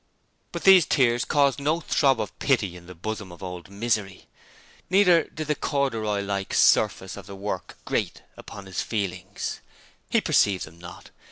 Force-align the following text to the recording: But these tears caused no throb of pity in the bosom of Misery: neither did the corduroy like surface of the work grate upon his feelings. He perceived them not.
But 0.51 0.63
these 0.63 0.87
tears 0.87 1.25
caused 1.25 1.59
no 1.59 1.79
throb 1.79 2.19
of 2.19 2.39
pity 2.39 2.75
in 2.75 2.87
the 2.87 2.95
bosom 2.95 3.31
of 3.31 3.69
Misery: 3.69 4.25
neither 4.89 5.25
did 5.25 5.45
the 5.45 5.53
corduroy 5.53 6.21
like 6.23 6.55
surface 6.55 7.15
of 7.15 7.27
the 7.27 7.35
work 7.35 7.77
grate 7.85 8.23
upon 8.35 8.65
his 8.65 8.81
feelings. 8.81 9.59
He 10.09 10.19
perceived 10.19 10.65
them 10.65 10.79
not. 10.79 11.11